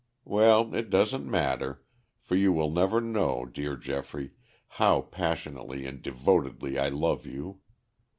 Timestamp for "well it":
0.25-0.89